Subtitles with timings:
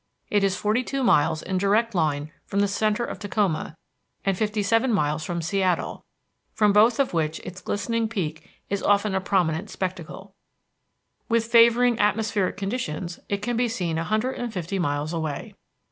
[0.31, 3.77] It is forty two miles in direct line from the centre of Tacoma,
[4.25, 6.03] and fifty seven miles from Seattle,
[6.55, 10.33] from both of which its glistening peak is often a prominent spectacle.
[11.29, 15.53] With favoring atmospheric conditions it can be seen a hundred and fifty miles away.